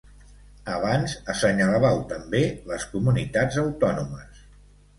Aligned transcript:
Abans 0.75 1.13
assenyalàveu 1.33 2.01
també 2.15 2.43
les 2.73 2.89
comunitats 2.97 3.63
autònomes. 3.69 4.45